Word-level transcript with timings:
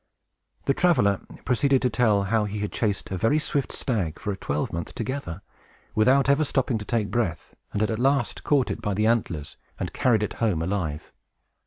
The 0.65 0.73
traveler 0.73 1.21
proceeded 1.45 1.83
to 1.83 1.89
tell 1.91 2.23
how 2.23 2.45
he 2.45 2.57
had 2.57 2.71
chased 2.71 3.11
a 3.11 3.17
very 3.19 3.37
swift 3.37 3.71
stag, 3.71 4.17
for 4.17 4.31
a 4.31 4.35
twelvemonth 4.35 4.95
together, 4.95 5.43
without 5.93 6.27
ever 6.27 6.43
stopping 6.43 6.79
to 6.79 6.85
take 6.85 7.11
breath, 7.11 7.53
and 7.71 7.81
had 7.81 7.91
at 7.91 7.99
last 7.99 8.43
caught 8.43 8.71
it 8.71 8.81
by 8.81 8.95
the 8.95 9.05
antlers, 9.05 9.57
and 9.79 9.93
carried 9.93 10.23
it 10.23 10.33
home 10.41 10.63
alive. 10.63 11.13